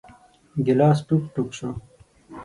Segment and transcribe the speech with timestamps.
[0.65, 1.69] ګیلاس ټوک، ټوک شو.